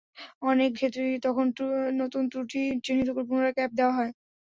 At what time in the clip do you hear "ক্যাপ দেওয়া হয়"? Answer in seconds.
3.57-4.11